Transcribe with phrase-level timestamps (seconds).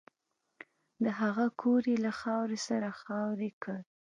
[1.03, 3.79] د هغه کور یې له خاورو سره خاورې کړ